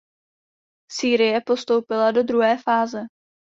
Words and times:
Sýrie 0.91 1.41
postoupila 1.41 2.11
do 2.11 2.23
druhé 2.23 2.57
fáze. 2.57 3.01